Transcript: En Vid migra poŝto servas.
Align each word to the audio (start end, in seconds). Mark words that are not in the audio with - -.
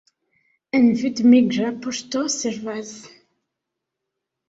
En 0.79 0.87
Vid 1.01 1.21
migra 1.35 1.71
poŝto 1.85 2.25
servas. 2.41 2.99